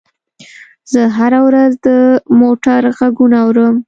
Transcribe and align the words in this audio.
زه 0.91 1.01
هره 1.17 1.39
ورځ 1.47 1.71
د 1.87 1.89
موټر 2.39 2.81
غږونه 2.97 3.37
اورم. 3.45 3.75